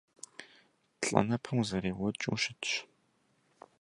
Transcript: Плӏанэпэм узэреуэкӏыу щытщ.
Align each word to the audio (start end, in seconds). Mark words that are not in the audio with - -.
Плӏанэпэм 1.01 1.57
узэреуэкӏыу 1.61 2.35
щытщ. 2.41 2.71